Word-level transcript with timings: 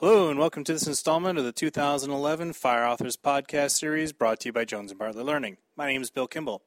Hello, 0.00 0.28
and 0.28 0.38
welcome 0.38 0.62
to 0.62 0.74
this 0.74 0.86
installment 0.86 1.38
of 1.38 1.46
the 1.46 1.52
2011 1.52 2.52
Fire 2.52 2.84
Authors 2.84 3.16
Podcast 3.16 3.70
Series 3.70 4.12
brought 4.12 4.40
to 4.40 4.50
you 4.50 4.52
by 4.52 4.66
Jones 4.66 4.90
and 4.90 4.98
Bartlett 4.98 5.24
Learning. 5.24 5.56
My 5.74 5.86
name 5.86 6.02
is 6.02 6.10
Bill 6.10 6.26
Kimball. 6.26 6.60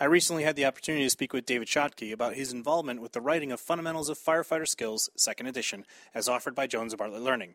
I 0.00 0.06
recently 0.06 0.42
had 0.42 0.56
the 0.56 0.64
opportunity 0.64 1.04
to 1.04 1.10
speak 1.10 1.32
with 1.32 1.46
David 1.46 1.68
Schottke 1.68 2.12
about 2.12 2.34
his 2.34 2.52
involvement 2.52 3.00
with 3.00 3.12
the 3.12 3.20
writing 3.20 3.52
of 3.52 3.60
Fundamentals 3.60 4.08
of 4.08 4.18
Firefighter 4.18 4.66
Skills, 4.66 5.08
second 5.14 5.46
edition, 5.46 5.86
as 6.16 6.28
offered 6.28 6.56
by 6.56 6.66
Jones 6.66 6.92
and 6.92 6.98
Bartlett 6.98 7.22
Learning. 7.22 7.54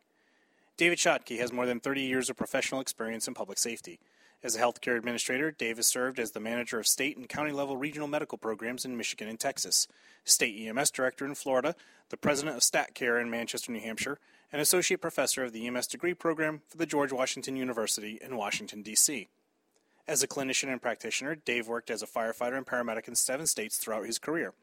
David 0.78 0.96
Schottke 0.96 1.38
has 1.38 1.52
more 1.52 1.66
than 1.66 1.80
30 1.80 2.00
years 2.00 2.30
of 2.30 2.38
professional 2.38 2.80
experience 2.80 3.28
in 3.28 3.34
public 3.34 3.58
safety. 3.58 4.00
As 4.42 4.56
a 4.56 4.60
healthcare 4.60 4.96
administrator, 4.96 5.50
Dave 5.50 5.76
has 5.76 5.86
served 5.86 6.18
as 6.18 6.30
the 6.30 6.40
manager 6.40 6.78
of 6.78 6.86
state 6.86 7.18
and 7.18 7.28
county 7.28 7.52
level 7.52 7.76
regional 7.76 8.08
medical 8.08 8.38
programs 8.38 8.86
in 8.86 8.96
Michigan 8.96 9.28
and 9.28 9.38
Texas, 9.38 9.86
state 10.24 10.66
EMS 10.66 10.90
director 10.90 11.26
in 11.26 11.34
Florida, 11.34 11.74
the 12.08 12.16
president 12.16 12.56
of 12.56 12.62
StatCare 12.62 13.20
in 13.20 13.28
Manchester, 13.28 13.70
New 13.70 13.80
Hampshire, 13.80 14.18
and 14.50 14.62
associate 14.62 15.02
professor 15.02 15.44
of 15.44 15.52
the 15.52 15.66
EMS 15.66 15.86
degree 15.86 16.14
program 16.14 16.62
for 16.68 16.78
the 16.78 16.86
George 16.86 17.12
Washington 17.12 17.54
University 17.54 18.18
in 18.22 18.34
Washington, 18.34 18.82
D.C. 18.82 19.28
As 20.08 20.22
a 20.22 20.28
clinician 20.28 20.72
and 20.72 20.80
practitioner, 20.80 21.34
Dave 21.34 21.68
worked 21.68 21.90
as 21.90 22.02
a 22.02 22.06
firefighter 22.06 22.56
and 22.56 22.66
paramedic 22.66 23.08
in 23.08 23.14
seven 23.14 23.46
states 23.46 23.76
throughout 23.76 24.06
his 24.06 24.18
career. 24.18 24.54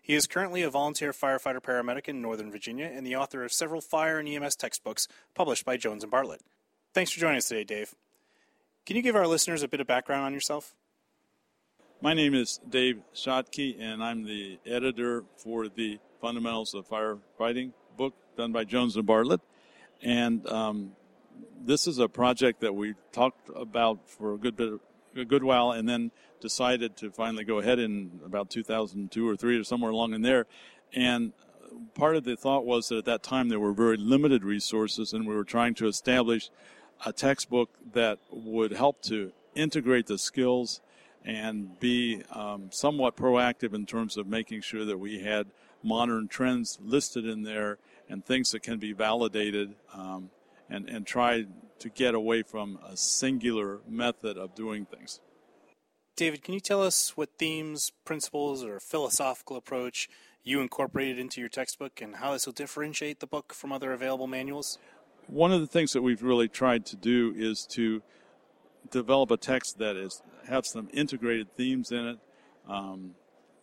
He 0.00 0.14
is 0.14 0.26
currently 0.26 0.62
a 0.62 0.70
volunteer 0.70 1.12
firefighter 1.12 1.60
paramedic 1.60 2.08
in 2.08 2.22
Northern 2.22 2.50
Virginia 2.50 2.90
and 2.90 3.06
the 3.06 3.16
author 3.16 3.44
of 3.44 3.52
several 3.52 3.82
fire 3.82 4.18
and 4.18 4.26
EMS 4.26 4.56
textbooks 4.56 5.06
published 5.34 5.66
by 5.66 5.76
Jones 5.76 6.02
and 6.02 6.10
Bartlett. 6.10 6.40
Thanks 6.94 7.10
for 7.10 7.20
joining 7.20 7.36
us 7.36 7.48
today, 7.48 7.64
Dave. 7.64 7.94
Can 8.88 8.96
you 8.96 9.02
give 9.02 9.16
our 9.16 9.26
listeners 9.26 9.62
a 9.62 9.68
bit 9.68 9.80
of 9.80 9.86
background 9.86 10.24
on 10.24 10.32
yourself? 10.32 10.74
My 12.00 12.14
name 12.14 12.32
is 12.32 12.58
Dave 12.66 13.02
Schottke, 13.14 13.78
and 13.78 14.02
I'm 14.02 14.24
the 14.24 14.58
editor 14.64 15.24
for 15.36 15.68
the 15.68 15.98
Fundamentals 16.22 16.72
of 16.72 16.88
Firefighting 16.88 17.74
book 17.98 18.14
done 18.38 18.50
by 18.50 18.64
Jones 18.64 18.96
and 18.96 19.04
Bartlett. 19.04 19.42
And 20.02 20.46
um, 20.48 20.92
this 21.62 21.86
is 21.86 21.98
a 21.98 22.08
project 22.08 22.62
that 22.62 22.74
we 22.74 22.94
talked 23.12 23.50
about 23.54 24.08
for 24.08 24.32
a 24.32 24.38
good 24.38 24.56
bit, 24.56 24.80
a 25.14 25.24
good 25.26 25.44
while, 25.44 25.72
and 25.72 25.86
then 25.86 26.10
decided 26.40 26.96
to 26.96 27.10
finally 27.10 27.44
go 27.44 27.58
ahead 27.58 27.78
in 27.78 28.20
about 28.24 28.48
2002 28.48 29.28
or 29.28 29.36
three 29.36 29.58
or 29.58 29.64
somewhere 29.64 29.90
along 29.90 30.14
in 30.14 30.22
there. 30.22 30.46
And 30.94 31.34
part 31.94 32.16
of 32.16 32.24
the 32.24 32.36
thought 32.36 32.64
was 32.64 32.88
that 32.88 32.96
at 32.96 33.04
that 33.04 33.22
time 33.22 33.50
there 33.50 33.60
were 33.60 33.74
very 33.74 33.98
limited 33.98 34.44
resources, 34.44 35.12
and 35.12 35.26
we 35.28 35.34
were 35.34 35.44
trying 35.44 35.74
to 35.74 35.88
establish 35.88 36.48
a 37.04 37.12
textbook 37.12 37.70
that 37.92 38.18
would 38.30 38.72
help 38.72 39.02
to 39.02 39.32
integrate 39.54 40.06
the 40.06 40.18
skills 40.18 40.80
and 41.24 41.78
be 41.80 42.22
um, 42.32 42.70
somewhat 42.70 43.16
proactive 43.16 43.74
in 43.74 43.86
terms 43.86 44.16
of 44.16 44.26
making 44.26 44.60
sure 44.60 44.84
that 44.84 44.98
we 44.98 45.20
had 45.20 45.46
modern 45.82 46.28
trends 46.28 46.78
listed 46.82 47.26
in 47.26 47.42
there 47.42 47.78
and 48.08 48.24
things 48.24 48.50
that 48.52 48.62
can 48.62 48.78
be 48.78 48.92
validated 48.92 49.74
um, 49.94 50.30
and, 50.70 50.88
and 50.88 51.06
try 51.06 51.44
to 51.78 51.88
get 51.88 52.14
away 52.14 52.42
from 52.42 52.78
a 52.86 52.96
singular 52.96 53.80
method 53.88 54.36
of 54.36 54.54
doing 54.54 54.84
things. 54.84 55.20
David, 56.16 56.42
can 56.42 56.54
you 56.54 56.60
tell 56.60 56.82
us 56.82 57.16
what 57.16 57.30
themes, 57.38 57.92
principles, 58.04 58.64
or 58.64 58.80
philosophical 58.80 59.56
approach 59.56 60.08
you 60.42 60.60
incorporated 60.60 61.18
into 61.18 61.40
your 61.40 61.48
textbook 61.48 62.00
and 62.00 62.16
how 62.16 62.32
this 62.32 62.46
will 62.46 62.52
differentiate 62.52 63.20
the 63.20 63.26
book 63.26 63.52
from 63.52 63.70
other 63.70 63.92
available 63.92 64.26
manuals? 64.26 64.78
One 65.28 65.52
of 65.52 65.60
the 65.60 65.66
things 65.66 65.92
that 65.92 66.02
we've 66.02 66.22
really 66.22 66.48
tried 66.48 66.86
to 66.86 66.96
do 66.96 67.34
is 67.36 67.66
to 67.66 68.02
develop 68.90 69.30
a 69.30 69.36
text 69.36 69.78
that 69.78 69.94
is 69.94 70.22
have 70.48 70.66
some 70.66 70.88
integrated 70.92 71.54
themes 71.54 71.92
in 71.92 72.06
it. 72.06 72.18
Um, 72.66 73.14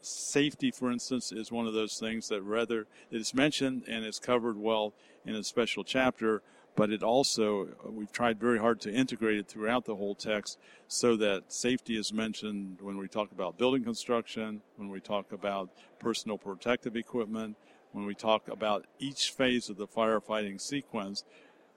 safety, 0.01 0.69
for 0.69 0.91
instance, 0.91 1.31
is 1.31 1.51
one 1.51 1.65
of 1.65 1.73
those 1.73 1.97
things 1.97 2.27
that 2.27 2.43
rather 2.43 2.81
it 3.09 3.19
is 3.19 3.33
mentioned 3.33 3.83
and 3.87 4.05
is 4.05 4.19
covered 4.19 4.57
well 4.57 4.93
in 5.25 5.33
a 5.33 5.43
special 5.43 5.83
chapter, 5.83 6.43
but 6.75 6.91
it 6.91 7.01
also 7.01 7.69
we've 7.83 8.11
tried 8.11 8.39
very 8.39 8.59
hard 8.59 8.79
to 8.81 8.93
integrate 8.93 9.39
it 9.39 9.47
throughout 9.47 9.85
the 9.85 9.95
whole 9.95 10.13
text 10.13 10.59
so 10.87 11.15
that 11.15 11.51
safety 11.51 11.97
is 11.97 12.13
mentioned 12.13 12.77
when 12.79 12.97
we 12.97 13.07
talk 13.07 13.31
about 13.31 13.57
building 13.57 13.83
construction, 13.83 14.61
when 14.75 14.89
we 14.89 14.99
talk 14.99 15.31
about 15.31 15.71
personal 15.99 16.37
protective 16.37 16.95
equipment, 16.95 17.57
when 17.91 18.05
we 18.05 18.13
talk 18.13 18.47
about 18.49 18.85
each 18.99 19.31
phase 19.31 19.69
of 19.69 19.77
the 19.77 19.87
firefighting 19.87 20.61
sequence 20.61 21.23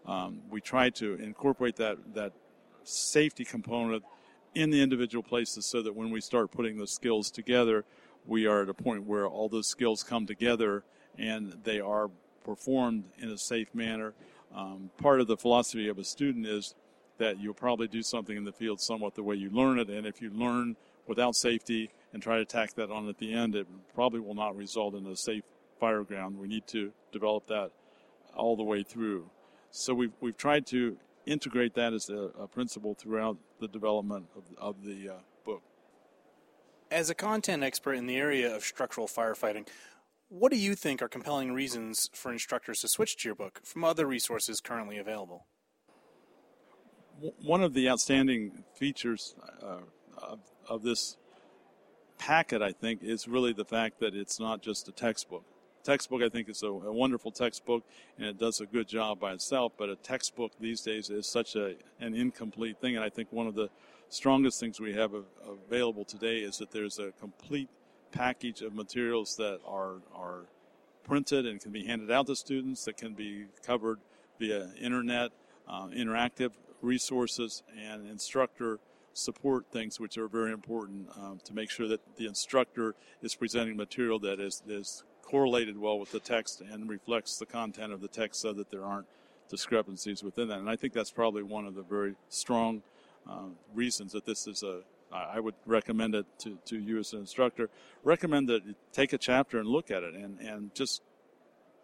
um, 0.09 0.41
we 0.51 0.61
try 0.61 0.91
to 0.91 1.15
incorporate 1.15 1.77
that 1.77 1.99
that 2.15 2.33
safety 2.83 3.45
component 3.45 4.03
in 4.55 4.71
the 4.71 4.83
individual 4.83 5.23
places 5.23 5.67
so 5.67 5.83
that 5.83 5.95
when 5.95 6.11
we 6.11 6.21
start 6.21 6.51
putting 6.51 6.79
the 6.79 6.87
skills 6.87 7.31
together, 7.31 7.85
we 8.27 8.47
are 8.47 8.63
at 8.63 8.69
a 8.69 8.75
point 8.75 9.05
where 9.05 9.27
all 9.27 9.49
those 9.49 9.69
skills 9.69 10.03
come 10.03 10.27
together 10.27 10.83
and 11.19 11.55
they 11.65 11.81
are 11.81 12.11
performed 12.45 13.05
in 13.19 13.29
a 13.29 13.39
safe 13.39 13.75
manner. 13.75 14.15
Um, 14.55 14.91
part 14.97 15.21
of 15.21 15.27
the 15.27 15.37
philosophy 15.37 15.89
of 15.89 15.99
a 15.99 16.05
student 16.05 16.47
is 16.47 16.75
that 17.19 17.39
you'll 17.39 17.53
probably 17.53 17.89
do 17.89 18.03
something 18.03 18.37
in 18.37 18.45
the 18.45 18.53
field 18.53 18.81
somewhat 18.81 19.15
the 19.15 19.23
way 19.23 19.35
you 19.35 19.51
learn 19.51 19.79
it, 19.79 19.91
and 19.91 20.07
if 20.07 20.23
you 20.23 20.31
learn 20.31 20.77
without 21.07 21.35
safety 21.35 21.91
and 22.13 22.23
try 22.23 22.39
to 22.39 22.45
tack 22.45 22.75
that 22.75 22.91
on 22.91 23.09
at 23.09 23.19
the 23.19 23.35
end, 23.35 23.55
it 23.55 23.67
probably 23.95 24.21
will 24.21 24.35
not 24.35 24.57
result 24.57 24.95
in 24.95 25.05
a 25.07 25.17
safe 25.17 25.43
fire 25.79 26.03
ground. 26.05 26.39
We 26.39 26.49
need 26.49 26.67
to 26.69 26.93
develop 27.13 27.47
that 27.49 27.71
all 28.35 28.57
the 28.57 28.63
way 28.63 28.83
through. 28.83 29.29
So 29.71 29.95
we've, 29.95 30.13
we've 30.21 30.37
tried 30.37 30.67
to 30.69 30.97
integrate 31.27 31.75
that 31.75 31.93
as 31.93 32.09
a, 32.09 32.31
a 32.41 32.49
principle 32.49 32.95
throughout 32.95 33.37
the 33.61 33.69
development 33.69 34.27
of, 34.37 34.45
of 34.59 34.85
the 34.85 35.11
uh, 35.11 35.19
book. 35.45 35.63
As 36.91 37.11
a 37.11 37.15
content 37.15 37.63
expert 37.63 37.95
in 37.95 38.07
the 38.07 38.17
area 38.17 38.55
of 38.55 38.63
structural 38.65 39.07
firefighting, 39.07 39.69
what 40.31 40.53
do 40.53 40.59
you 40.59 40.75
think 40.75 41.03
are 41.03 41.09
compelling 41.09 41.53
reasons 41.53 42.11
for 42.15 42.33
instructors 42.33 42.81
to 42.81 42.89
switch 42.89 43.17
to 43.19 43.29
your 43.29 43.35
book 43.35 43.61
from 43.63 43.85
other 43.85 44.07
resources 44.07 44.61
currently 44.61 44.99
available? 44.99 45.47
One 47.43 47.63
of 47.63 47.75
the 47.75 47.89
outstanding 47.89 48.65
features 48.75 49.35
uh, 49.63 49.79
of, 50.17 50.39
of 50.69 50.83
this 50.83 51.17
packet, 52.17 52.63
I 52.63 52.73
think, 52.73 53.03
is 53.03 53.27
really 53.27 53.53
the 53.53 53.65
fact 53.65 54.01
that 54.01 54.15
it's 54.15 54.39
not 54.39 54.63
just 54.63 54.89
a 54.89 54.93
textbook 54.93 55.45
textbook, 55.89 56.23
I 56.23 56.29
think, 56.29 56.51
is 56.51 56.63
a, 56.63 56.67
a, 56.67 56.93
wonderful 56.93 57.31
textbook, 57.31 57.83
and 58.19 58.27
it 58.27 58.39
does 58.39 58.61
a 58.61 58.67
good 58.67 58.87
job 58.87 59.19
by 59.19 59.33
itself. 59.33 59.73
But 59.79 59.89
a 59.89 59.97
textbook 59.97 60.53
these 60.61 60.83
days 60.83 61.09
is 61.09 61.27
such 61.27 61.57
a, 61.57 61.77
an 61.99 62.15
incomplete 62.15 62.79
thing, 62.79 62.97
and 62.97 63.05
I 63.05 63.09
think 63.09 63.33
one 63.33 63.47
of 63.47 63.55
the 63.55 63.71
strongest 64.11 64.61
things 64.61 64.81
we 64.81 64.93
have 64.95 65.13
available 65.67 66.05
today 66.05 66.41
is 66.41 66.59
that 66.59 66.71
there's 66.73 66.99
a 66.99 67.13
complete 67.21 67.71
package 68.13 68.61
of 68.61 68.75
materials 68.75 69.37
that 69.37 69.61
are 69.67 69.97
are 70.15 70.43
printed 71.05 71.47
and 71.47 71.59
can 71.61 71.73
be 71.73 71.85
handed 71.85 72.11
out 72.11 72.27
to 72.27 72.37
students 72.37 72.85
that 72.85 72.99
can 72.99 73.15
be 73.15 73.47
covered 73.65 73.99
via 74.39 74.69
internet, 74.79 75.31
uh, 75.67 75.87
interactive 75.87 76.51
resources, 76.83 77.63
and 77.79 78.07
instructor 78.07 78.79
support 79.15 79.65
things, 79.73 79.99
which 79.99 80.17
are 80.19 80.29
very 80.29 80.53
important 80.53 81.09
um, 81.17 81.41
to 81.45 81.55
make 81.55 81.71
sure 81.71 81.89
that 81.89 82.01
the 82.17 82.27
instructor 82.27 82.95
is 83.23 83.35
presenting 83.35 83.77
material 83.77 84.19
that 84.19 84.39
is, 84.39 84.63
is 84.69 85.03
correlated 85.29 85.79
well 85.79 85.99
with 85.99 86.11
the 86.11 86.21
text 86.21 86.63
and 86.63 86.89
reflects 86.89 87.37
the 87.37 87.45
content 87.45 87.93
of 87.93 88.01
the 88.01 88.09
text 88.09 88.41
so 88.41 88.53
that 88.55 88.71
there 88.71 88.83
aren't 88.83 89.07
discrepancies 89.51 90.23
within 90.23 90.49
that. 90.49 90.59
And 90.59 90.71
I 90.71 90.77
think 90.77 90.95
that's 90.95 91.11
probably 91.11 91.43
one 91.43 91.67
of 91.67 91.75
the 91.75 91.83
very 91.83 92.15
strong 92.31 92.83
uh, 93.29 93.49
reasons 93.75 94.13
that 94.13 94.25
this 94.25 94.47
is 94.47 94.63
a. 94.63 94.81
I 95.11 95.41
would 95.41 95.55
recommend 95.65 96.15
it 96.15 96.27
to, 96.41 96.59
to 96.67 96.79
you 96.79 96.99
as 96.99 97.15
an 97.15 97.21
instructor. 97.21 97.71
Recommend 98.05 98.47
that 98.51 98.67
you 98.67 98.75
take 98.93 99.15
a 99.15 99.19
chapter 99.19 99.59
and 99.59 99.67
look 99.67 99.91
at 99.91 100.03
it 100.03 100.13
and, 100.13 100.39
and 100.39 100.75
just 100.75 101.01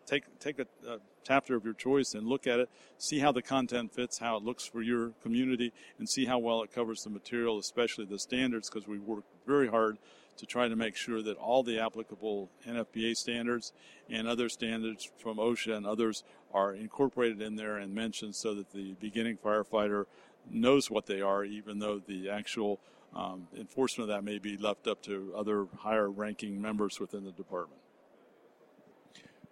take 0.04 0.24
take 0.40 0.58
a, 0.58 0.66
a, 0.86 0.98
chapter 1.22 1.56
of 1.56 1.64
your 1.64 1.72
choice 1.72 2.12
and 2.12 2.26
look 2.26 2.46
at 2.46 2.60
it, 2.60 2.68
see 2.98 3.20
how 3.20 3.32
the 3.32 3.40
content 3.40 3.94
fits, 3.94 4.18
how 4.18 4.36
it 4.36 4.42
looks 4.42 4.66
for 4.66 4.82
your 4.82 5.12
community, 5.22 5.72
and 5.98 6.06
see 6.06 6.26
how 6.26 6.38
well 6.38 6.62
it 6.62 6.70
covers 6.70 7.02
the 7.02 7.08
material, 7.08 7.58
especially 7.58 8.04
the 8.04 8.18
standards, 8.18 8.68
because 8.68 8.86
we 8.86 8.98
work 8.98 9.24
very 9.46 9.68
hard 9.68 9.96
to 10.36 10.46
try 10.46 10.68
to 10.68 10.76
make 10.76 10.96
sure 10.96 11.22
that 11.22 11.36
all 11.36 11.62
the 11.62 11.78
applicable 11.78 12.50
NFPA 12.66 13.16
standards 13.16 13.72
and 14.10 14.26
other 14.26 14.48
standards 14.48 15.08
from 15.18 15.38
OSHA 15.38 15.76
and 15.76 15.86
others 15.86 16.24
are 16.52 16.74
incorporated 16.74 17.40
in 17.40 17.56
there 17.56 17.76
and 17.76 17.94
mentioned 17.94 18.34
so 18.34 18.54
that 18.54 18.72
the 18.72 18.94
beginning 19.00 19.36
firefighter 19.36 20.04
knows 20.50 20.90
what 20.90 21.06
they 21.06 21.20
are, 21.20 21.44
even 21.44 21.78
though 21.78 22.00
the 22.06 22.30
actual 22.30 22.80
um, 23.14 23.46
enforcement 23.56 24.10
of 24.10 24.16
that 24.16 24.24
may 24.24 24.38
be 24.38 24.56
left 24.56 24.86
up 24.86 25.02
to 25.02 25.32
other 25.36 25.66
higher 25.78 26.10
ranking 26.10 26.60
members 26.60 26.98
within 27.00 27.24
the 27.24 27.32
department. 27.32 27.80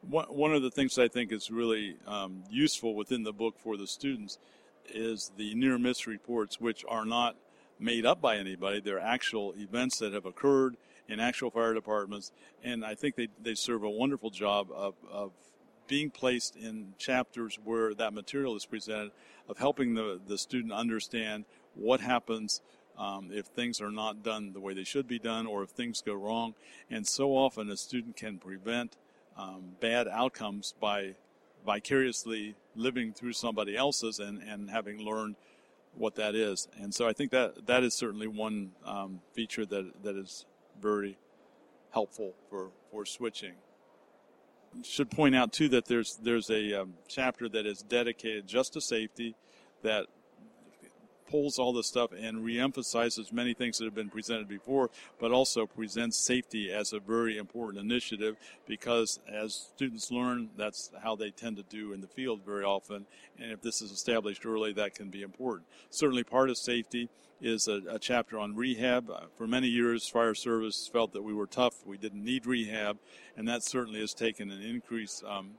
One 0.09 0.53
of 0.53 0.63
the 0.63 0.71
things 0.71 0.99
I 0.99 1.07
think 1.07 1.31
is 1.31 1.49
really 1.49 1.97
um, 2.09 2.43
useful 2.51 2.97
within 2.97 3.23
the 3.23 3.33
book 3.33 3.55
for 3.61 3.77
the 3.77 3.87
students 3.87 4.37
is 4.89 5.31
the 5.37 5.55
near 5.55 5.79
miss 5.79 6.09
reports, 6.09 6.61
which 6.61 6.85
are 6.89 7.05
not 7.05 7.37
made 7.83 8.07
up 8.07 8.21
by 8.21 8.37
anybody. 8.37 8.81
They're 8.81 9.01
actual 9.01 9.55
events 9.57 9.99
that 9.99 10.13
have 10.13 10.25
occurred 10.25 10.77
in 11.09 11.21
actual 11.21 11.51
fire 11.51 11.75
departments, 11.75 12.33
and 12.63 12.85
I 12.85 12.95
think 12.95 13.17
they, 13.17 13.29
they 13.43 13.55
serve 13.55 13.83
a 13.83 13.91
wonderful 13.91 14.31
job 14.31 14.69
of, 14.73 14.95
of 15.11 15.33
being 15.89 16.11
placed 16.11 16.57
in 16.57 16.95
chapters 16.97 17.59
where 17.65 17.93
that 17.95 18.15
material 18.15 18.57
is 18.57 18.65
presented, 18.65 19.11
of 19.49 19.59
helping 19.59 19.95
the, 19.95 20.21
the 20.27 20.39
student 20.39 20.73
understand 20.73 21.45
what 21.75 22.01
happens 22.01 22.63
um, 22.97 23.31
if 23.33 23.47
things 23.47 23.81
are 23.81 23.91
not 23.91 24.23
done 24.23 24.53
the 24.53 24.61
way 24.61 24.75
they 24.75 24.85
should 24.85 25.09
be 25.09 25.19
done 25.19 25.47
or 25.47 25.63
if 25.63 25.71
things 25.71 26.01
go 26.01 26.15
wrong. 26.15 26.55
And 26.91 27.07
so 27.07 27.31
often 27.31 27.69
a 27.71 27.77
student 27.77 28.17
can 28.17 28.39
prevent 28.39 28.97
um, 29.37 29.77
bad 29.81 30.07
outcomes 30.07 30.75
by 30.81 31.15
vicariously 31.65 32.55
living 32.75 33.13
through 33.13 33.33
somebody 33.33 33.77
else's 33.77 34.19
and, 34.19 34.43
and 34.43 34.71
having 34.71 34.99
learned 34.99 35.37
what 35.95 36.15
that 36.17 36.35
is. 36.35 36.69
And 36.81 36.95
so 36.95 37.07
I 37.07 37.13
think 37.13 37.31
that 37.33 37.67
that 37.67 37.83
is 37.83 37.95
certainly 37.95 38.27
one 38.27 38.73
um, 38.85 39.21
feature 39.33 39.67
that, 39.67 40.03
that 40.03 40.17
is 40.17 40.47
very 40.81 41.17
helpful 41.93 42.35
for, 42.49 42.71
for 42.91 43.05
switching. 43.05 43.53
Should 44.83 45.11
point 45.11 45.37
out 45.37 45.53
too 45.53 45.69
that 45.69 45.85
there's 45.85 46.17
there's 46.23 46.49
a 46.49 46.81
um, 46.81 46.95
chapter 47.07 47.47
that 47.51 47.67
is 47.67 47.83
dedicated 47.83 48.47
just 48.47 48.73
to 48.73 48.81
safety 48.81 49.37
that 49.83 50.07
pulls 51.33 51.59
all 51.59 51.73
this 51.73 51.87
stuff 51.87 52.11
and 52.13 52.45
reemphasizes 52.45 53.33
many 53.33 53.55
things 53.55 53.79
that 53.79 53.87
have 53.87 53.95
been 53.95 54.11
presented 54.11 54.47
before, 54.47 54.91
but 55.19 55.33
also 55.33 55.65
presents 55.65 56.19
safety 56.19 56.71
as 56.71 56.93
a 56.93 57.01
very 57.01 57.39
important 57.39 57.83
initiative 57.83 58.37
because 58.67 59.19
as 59.27 59.55
students 59.75 60.11
learn, 60.11 60.51
that's 60.59 60.91
how 61.03 61.17
they 61.17 61.31
tend 61.31 61.57
to 61.57 61.63
do 61.63 61.95
in 61.95 62.03
the 62.03 62.07
field 62.07 62.43
very 62.45 62.65
often. 62.65 63.07
And 63.41 63.51
if 63.51 63.63
this 63.63 63.81
is 63.81 63.91
established 63.91 64.45
early, 64.45 64.75
that 64.75 64.95
can 64.95 65.09
be 65.09 65.23
important. 65.23 65.67
Certainly, 65.89 66.25
part 66.25 66.51
of 66.51 66.59
safety 66.59 67.09
is 67.41 67.67
a, 67.67 67.81
a 67.89 67.99
chapter 67.99 68.39
on 68.39 68.55
rehab. 68.55 69.09
Uh, 69.09 69.21
for 69.35 69.47
many 69.47 69.69
years, 69.69 70.07
fire 70.07 70.35
service 70.35 70.87
felt 70.93 71.15
that 71.15 71.23
we 71.23 71.33
were 71.33 71.47
tough, 71.47 71.87
we 71.87 71.97
didn't 71.97 72.23
need 72.23 72.45
rehab, 72.45 72.99
and 73.39 73.49
that 73.49 73.63
certainly 73.63 74.01
has 74.01 74.13
taken 74.13 74.51
an 74.51 74.61
increased 74.61 75.25
um, 75.25 75.53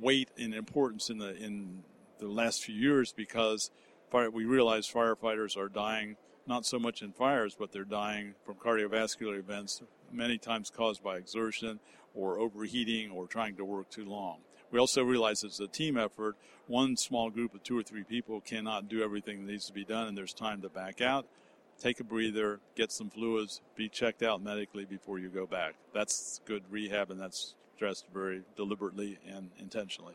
weight 0.00 0.28
and 0.38 0.54
importance 0.54 1.10
in 1.10 1.18
the 1.18 1.34
in 1.36 1.82
the 2.20 2.28
last 2.28 2.62
few 2.62 2.74
years 2.74 3.12
because 3.12 3.70
fire, 4.10 4.30
we 4.30 4.44
realize 4.44 4.90
firefighters 4.90 5.56
are 5.56 5.68
dying 5.68 6.16
not 6.46 6.66
so 6.66 6.78
much 6.78 7.02
in 7.02 7.12
fires, 7.12 7.54
but 7.58 7.70
they're 7.72 7.84
dying 7.84 8.34
from 8.44 8.56
cardiovascular 8.56 9.38
events, 9.38 9.82
many 10.10 10.36
times 10.36 10.70
caused 10.70 11.02
by 11.02 11.16
exertion 11.16 11.78
or 12.14 12.38
overheating 12.38 13.10
or 13.10 13.26
trying 13.26 13.56
to 13.56 13.64
work 13.64 13.88
too 13.90 14.04
long. 14.04 14.38
We 14.72 14.78
also 14.78 15.02
realize 15.04 15.44
it's 15.44 15.60
a 15.60 15.68
team 15.68 15.96
effort. 15.96 16.36
One 16.66 16.96
small 16.96 17.30
group 17.30 17.54
of 17.54 17.62
two 17.62 17.78
or 17.78 17.82
three 17.82 18.04
people 18.04 18.40
cannot 18.40 18.88
do 18.88 19.02
everything 19.02 19.44
that 19.44 19.52
needs 19.52 19.66
to 19.66 19.72
be 19.72 19.84
done, 19.84 20.08
and 20.08 20.18
there's 20.18 20.34
time 20.34 20.60
to 20.62 20.68
back 20.68 21.00
out, 21.00 21.26
take 21.78 22.00
a 22.00 22.04
breather, 22.04 22.60
get 22.76 22.92
some 22.92 23.10
fluids, 23.10 23.60
be 23.76 23.88
checked 23.88 24.22
out 24.22 24.42
medically 24.42 24.84
before 24.84 25.18
you 25.18 25.28
go 25.28 25.46
back. 25.46 25.74
That's 25.94 26.40
good 26.44 26.62
rehab, 26.70 27.10
and 27.10 27.20
that's 27.20 27.54
stressed 27.76 28.06
very 28.12 28.42
deliberately 28.56 29.18
and 29.26 29.50
intentionally 29.58 30.14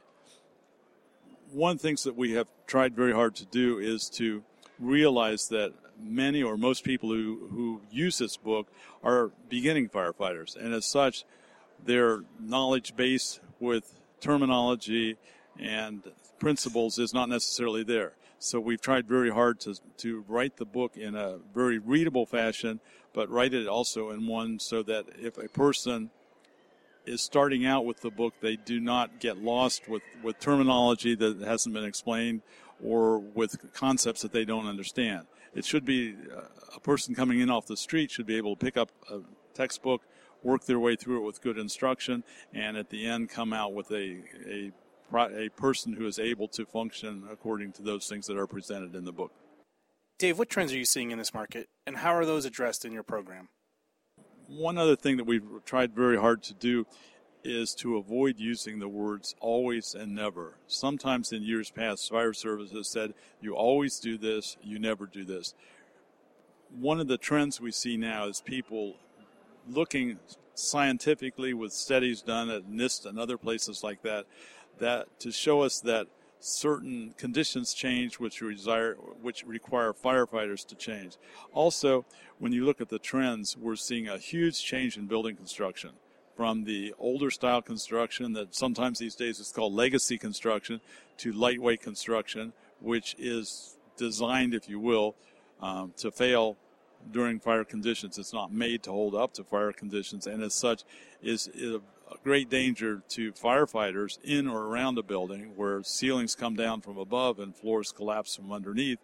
one 1.52 1.72
of 1.72 1.78
the 1.82 1.88
things 1.88 2.04
that 2.04 2.16
we 2.16 2.34
have 2.34 2.48
tried 2.68 2.96
very 2.96 3.14
hard 3.14 3.36
to 3.36 3.46
do 3.46 3.80
is 3.80 4.10
to 4.10 4.44
realize 4.80 5.48
that 5.50 5.74
many 6.02 6.44
or 6.44 6.58
most 6.58 6.84
people 6.84 7.10
who, 7.10 7.48
who 7.52 7.82
use 7.92 8.18
this 8.18 8.38
book 8.38 8.68
are 9.04 9.32
beginning 9.50 9.90
firefighters. 9.90 10.56
And 10.56 10.74
as 10.74 10.86
such, 10.86 11.24
their 11.84 12.24
knowledge 12.40 12.96
base 12.96 13.40
with 13.60 14.00
terminology 14.20 15.18
and 15.60 16.04
principles 16.40 17.00
is 17.00 17.14
not 17.14 17.30
necessarily 17.30 17.84
there. 17.84 18.14
So 18.40 18.60
we've 18.60 18.82
tried 18.82 19.08
very 19.08 19.30
hard 19.30 19.60
to, 19.62 19.76
to 19.98 20.26
write 20.28 20.58
the 20.58 20.66
book 20.66 20.98
in 20.98 21.16
a 21.16 21.38
very 21.54 21.80
readable 21.80 22.26
fashion, 22.26 22.80
but 23.14 23.30
write 23.30 23.54
it 23.54 23.68
also 23.68 24.12
in 24.12 24.28
one 24.28 24.60
so 24.60 24.84
that 24.84 25.06
if 25.18 25.38
a 25.38 25.48
person 25.48 26.10
is 27.06 27.22
starting 27.22 27.66
out 27.66 27.86
with 27.86 28.02
the 28.02 28.10
book, 28.10 28.34
they 28.42 28.56
do 28.56 28.80
not 28.80 29.20
get 29.20 29.38
lost 29.38 29.88
with, 29.88 30.04
with 30.24 30.40
terminology 30.40 31.16
that 31.16 31.42
hasn't 31.42 31.74
been 31.74 31.86
explained 31.86 32.42
or 32.84 33.20
with 33.20 33.74
concepts 33.74 34.22
that 34.22 34.32
they 34.32 34.46
don't 34.46 34.68
understand. 34.68 35.28
It 35.54 35.66
should 35.66 35.86
be 35.86 36.16
uh, 36.36 36.42
a 36.76 36.80
person 36.80 37.16
coming 37.16 37.40
in 37.40 37.50
off 37.50 37.66
the 37.66 37.78
street 37.78 38.12
should 38.12 38.26
be 38.26 38.36
able 38.36 38.56
to 38.56 38.66
pick 38.66 38.76
up 38.76 38.92
a 39.10 39.20
textbook, 39.54 40.02
work 40.44 40.66
their 40.66 40.80
way 40.80 40.96
through 40.96 41.18
it 41.18 41.26
with 41.26 41.42
good 41.42 41.58
instruction, 41.58 42.24
and 42.54 42.76
at 42.78 42.90
the 42.90 43.06
end 43.06 43.30
come 43.30 43.54
out 43.54 43.74
with 43.74 43.90
a, 43.92 44.18
a, 44.48 44.72
a 45.14 45.50
person 45.50 45.94
who 45.94 46.06
is 46.06 46.20
able 46.20 46.48
to 46.50 46.66
function 46.66 47.24
according 47.32 47.72
to 47.74 47.82
those 47.82 48.08
things 48.08 48.28
that 48.28 48.38
are 48.38 48.48
presented 48.48 48.96
in 48.96 49.06
the 49.06 49.14
book. 49.14 49.32
Dave, 50.18 50.38
what 50.38 50.50
trends 50.50 50.72
are 50.72 50.78
you 50.78 50.86
seeing 50.86 51.12
in 51.12 51.18
this 51.18 51.34
market, 51.34 51.68
and 51.86 51.98
how 51.98 52.14
are 52.14 52.26
those 52.26 52.46
addressed 52.46 52.86
in 52.86 52.92
your 52.92 53.04
program? 53.04 53.50
One 54.48 54.78
other 54.78 54.96
thing 54.96 55.18
that 55.18 55.26
we've 55.26 55.44
tried 55.66 55.94
very 55.94 56.18
hard 56.18 56.44
to 56.44 56.54
do 56.54 56.86
is 57.44 57.76
to 57.76 57.98
avoid 57.98 58.40
using 58.40 58.80
the 58.80 58.88
words 58.88 59.36
always 59.40 59.94
and 59.94 60.16
never. 60.16 60.56
Sometimes 60.68 61.32
in 61.32 61.44
years 61.44 61.70
past, 61.70 62.10
fire 62.10 62.34
services 62.34 62.90
said, 62.90 63.14
you 63.40 63.54
always 63.54 64.00
do 64.00 64.18
this, 64.18 64.58
you 64.64 64.80
never 64.80 65.06
do 65.06 65.24
this. 65.24 65.54
One 66.76 67.00
of 67.00 67.08
the 67.08 67.18
trends 67.18 67.62
we 67.62 67.72
see 67.72 67.98
now 67.98 68.28
is 68.28 68.42
people 68.42 68.96
looking 69.70 70.18
scientifically 70.56 71.54
with 71.54 71.72
studies 71.72 72.22
done 72.22 72.50
at 72.50 72.68
NIST 72.68 73.06
and 73.06 73.20
other 73.20 73.38
places 73.38 73.84
like 73.84 74.02
that, 74.02 74.26
that 74.80 75.20
to 75.20 75.32
show 75.32 75.62
us 75.62 75.80
that 75.82 76.08
certain 76.46 77.12
conditions 77.18 77.74
change 77.74 78.20
which, 78.20 78.40
desire, 78.40 78.94
which 79.22 79.44
require 79.46 79.94
firefighters 79.94 80.66
to 80.68 80.76
change. 80.76 81.18
Also, 81.54 82.06
when 82.38 82.52
you 82.52 82.66
look 82.66 82.80
at 82.80 82.90
the 82.90 83.00
trends, 83.00 83.58
we're 83.58 83.76
seeing 83.76 84.08
a 84.08 84.18
huge 84.18 84.64
change 84.64 84.96
in 84.96 85.08
building 85.08 85.36
construction 85.36 85.92
from 86.36 86.66
the 86.66 86.94
older 87.00 87.32
style 87.32 87.62
construction 87.62 88.34
that 88.34 88.54
sometimes 88.54 89.00
these 89.00 89.16
days 89.16 89.40
is 89.40 89.52
called 89.52 89.74
legacy 89.74 90.18
construction 90.18 90.82
to 91.18 91.32
lightweight 91.32 91.82
construction, 91.82 92.54
which 92.80 93.16
is 93.18 93.78
designed, 93.98 94.54
if 94.54 94.70
you 94.70 94.80
will, 94.80 95.16
um, 95.62 95.94
to 95.98 96.12
fail 96.12 96.58
during 97.12 97.40
fire 97.40 97.64
conditions. 97.64 98.20
It's 98.20 98.34
not 98.34 98.52
made 98.52 98.84
to 98.84 98.92
hold 98.92 99.16
up 99.16 99.34
to 99.36 99.44
fire 99.44 99.72
conditions, 99.72 100.28
and 100.28 100.44
as 100.44 100.54
such, 100.54 100.84
is, 101.24 101.48
is 101.48 101.76
a 101.76 101.82
great 102.24 102.50
danger 102.50 103.02
to 103.10 103.32
firefighters 103.34 104.18
in 104.24 104.48
or 104.48 104.64
around 104.64 104.98
a 104.98 105.04
building 105.04 105.54
where 105.56 105.84
ceilings 105.84 106.36
come 106.36 106.56
down 106.56 106.82
from 106.82 106.98
above 106.98 107.40
and 107.40 107.56
floors 107.56 107.92
collapse 107.92 108.36
from 108.36 108.52
underneath 108.52 109.00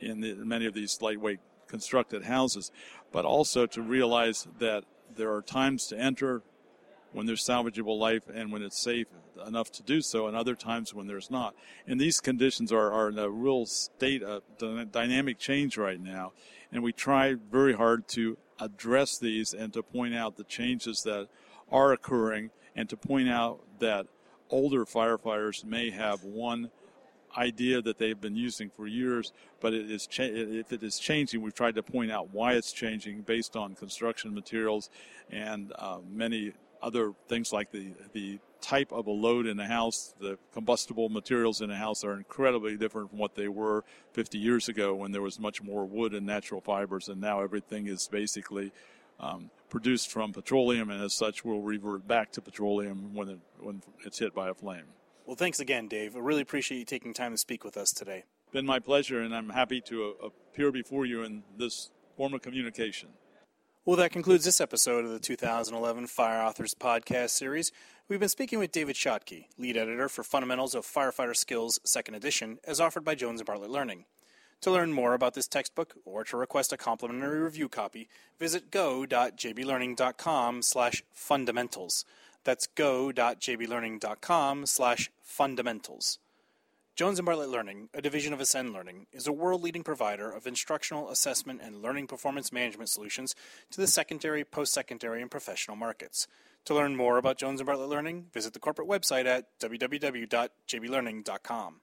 in 0.00 0.20
the, 0.20 0.34
many 0.34 0.66
of 0.66 0.74
these 0.74 1.00
lightweight 1.00 1.40
constructed 1.68 2.24
houses, 2.24 2.70
but 3.12 3.24
also 3.24 3.66
to 3.66 3.82
realize 3.82 4.46
that 4.58 4.84
there 5.14 5.32
are 5.32 5.42
times 5.42 5.86
to 5.86 5.98
enter 5.98 6.42
when 7.12 7.26
there's 7.26 7.46
salvageable 7.46 7.98
life 7.98 8.24
and 8.32 8.50
when 8.50 8.62
it's 8.62 8.80
safe 8.82 9.06
enough 9.46 9.70
to 9.70 9.82
do 9.82 10.00
so, 10.00 10.26
and 10.26 10.36
other 10.36 10.54
times 10.54 10.92
when 10.92 11.06
there's 11.06 11.30
not. 11.30 11.54
And 11.86 12.00
these 12.00 12.20
conditions 12.20 12.72
are, 12.72 12.92
are 12.92 13.08
in 13.08 13.18
a 13.18 13.30
real 13.30 13.66
state 13.66 14.22
of 14.22 14.42
dynamic 14.58 15.38
change 15.38 15.76
right 15.76 16.00
now, 16.00 16.32
and 16.72 16.82
we 16.82 16.92
try 16.92 17.34
very 17.34 17.74
hard 17.74 18.08
to 18.08 18.36
address 18.60 19.18
these 19.18 19.54
and 19.54 19.72
to 19.72 19.82
point 19.82 20.14
out 20.14 20.36
the 20.36 20.44
changes 20.44 21.02
that 21.02 21.28
are 21.70 21.92
occurring 21.92 22.50
and 22.76 22.88
to 22.88 22.96
point 22.96 23.28
out 23.28 23.60
that 23.78 24.06
older 24.50 24.84
firefighters 24.84 25.64
may 25.64 25.90
have 25.90 26.22
one 26.24 26.70
idea 27.36 27.82
that 27.82 27.98
they've 27.98 28.20
been 28.20 28.36
using 28.36 28.70
for 28.70 28.86
years, 28.86 29.32
but 29.60 29.74
it 29.74 29.90
is 29.90 30.06
cha- 30.06 30.22
if 30.22 30.72
it 30.72 30.82
is 30.82 30.98
changing, 30.98 31.42
we've 31.42 31.54
tried 31.54 31.74
to 31.74 31.82
point 31.82 32.10
out 32.10 32.32
why 32.32 32.52
it's 32.52 32.72
changing 32.72 33.22
based 33.22 33.56
on 33.56 33.74
construction 33.74 34.34
materials 34.34 34.90
and 35.30 35.72
uh, 35.76 35.98
many 36.08 36.52
other 36.82 37.12
things 37.28 37.52
like 37.52 37.70
the 37.72 37.92
the 38.12 38.38
type 38.60 38.92
of 38.92 39.06
a 39.06 39.10
load 39.10 39.46
in 39.46 39.58
a 39.58 39.66
house. 39.66 40.14
The 40.20 40.38
combustible 40.52 41.08
materials 41.08 41.60
in 41.60 41.70
a 41.70 41.76
house 41.76 42.04
are 42.04 42.14
incredibly 42.14 42.76
different 42.76 43.10
from 43.10 43.18
what 43.18 43.34
they 43.34 43.48
were 43.48 43.84
50 44.12 44.38
years 44.38 44.68
ago 44.68 44.94
when 44.94 45.12
there 45.12 45.22
was 45.22 45.38
much 45.38 45.62
more 45.62 45.84
wood 45.84 46.14
and 46.14 46.26
natural 46.26 46.60
fibers, 46.60 47.08
and 47.08 47.20
now 47.20 47.40
everything 47.40 47.86
is 47.86 48.08
basically 48.08 48.72
um, 49.20 49.50
produced 49.68 50.10
from 50.10 50.32
petroleum, 50.32 50.90
and 50.90 51.02
as 51.02 51.14
such, 51.14 51.44
will 51.44 51.62
revert 51.62 52.06
back 52.06 52.32
to 52.32 52.40
petroleum 52.40 53.14
when 53.14 53.28
it, 53.28 53.38
when 53.60 53.82
it's 54.04 54.18
hit 54.18 54.34
by 54.34 54.48
a 54.48 54.54
flame. 54.54 54.84
Well, 55.26 55.36
thanks 55.36 55.60
again, 55.60 55.88
Dave. 55.88 56.16
I 56.16 56.18
really 56.18 56.42
appreciate 56.42 56.78
you 56.78 56.84
taking 56.84 57.14
time 57.14 57.32
to 57.32 57.38
speak 57.38 57.64
with 57.64 57.76
us 57.76 57.92
today. 57.92 58.24
Been 58.52 58.66
my 58.66 58.78
pleasure, 58.78 59.20
and 59.20 59.34
I'm 59.34 59.48
happy 59.48 59.80
to 59.82 60.14
uh, 60.22 60.26
appear 60.26 60.70
before 60.70 61.06
you 61.06 61.22
in 61.22 61.42
this 61.56 61.90
form 62.16 62.34
of 62.34 62.42
communication. 62.42 63.08
Well, 63.86 63.96
that 63.96 64.12
concludes 64.12 64.44
this 64.44 64.60
episode 64.60 65.04
of 65.04 65.10
the 65.10 65.18
2011 65.18 66.06
Fire 66.06 66.40
Authors 66.40 66.74
Podcast 66.74 67.30
Series. 67.30 67.70
We've 68.08 68.20
been 68.20 68.28
speaking 68.28 68.58
with 68.58 68.72
David 68.72 68.96
Schottke, 68.96 69.46
lead 69.58 69.76
editor 69.76 70.08
for 70.08 70.22
Fundamentals 70.22 70.74
of 70.74 70.86
Firefighter 70.86 71.36
Skills, 71.36 71.80
second 71.84 72.14
edition, 72.14 72.58
as 72.64 72.80
offered 72.80 73.04
by 73.04 73.14
Jones 73.14 73.40
and 73.40 73.46
Bartlett 73.46 73.70
Learning. 73.70 74.04
To 74.62 74.70
learn 74.70 74.92
more 74.92 75.14
about 75.14 75.34
this 75.34 75.46
textbook 75.46 75.94
or 76.04 76.24
to 76.24 76.36
request 76.36 76.72
a 76.72 76.76
complimentary 76.76 77.40
review 77.40 77.68
copy, 77.68 78.08
visit 78.38 78.70
go.jblearning.com 78.70 80.62
slash 80.62 81.02
fundamentals. 81.12 82.04
That's 82.44 82.66
go.jblearning.com 82.66 84.66
slash 84.66 85.10
fundamentals. 85.22 86.18
Jones 86.96 87.18
and 87.18 87.26
Bartlett 87.26 87.48
Learning, 87.48 87.88
a 87.92 88.00
division 88.00 88.32
of 88.32 88.40
Ascend 88.40 88.72
Learning, 88.72 89.08
is 89.12 89.26
a 89.26 89.32
world-leading 89.32 89.82
provider 89.82 90.30
of 90.30 90.46
instructional 90.46 91.10
assessment 91.10 91.60
and 91.60 91.82
learning 91.82 92.06
performance 92.06 92.52
management 92.52 92.88
solutions 92.88 93.34
to 93.72 93.80
the 93.80 93.88
secondary, 93.88 94.44
post-secondary, 94.44 95.20
and 95.20 95.28
professional 95.28 95.76
markets. 95.76 96.28
To 96.66 96.74
learn 96.74 96.94
more 96.94 97.18
about 97.18 97.36
Jones 97.36 97.58
and 97.58 97.66
Bartlett 97.66 97.88
Learning, 97.88 98.26
visit 98.32 98.52
the 98.52 98.60
corporate 98.60 98.88
website 98.88 99.26
at 99.26 99.58
www.jblearning.com. 99.58 101.80